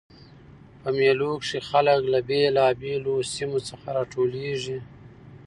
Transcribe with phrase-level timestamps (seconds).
[0.81, 4.79] په مېلو کښي خلک له بېلابېلو سیمو څخه راټولیږي.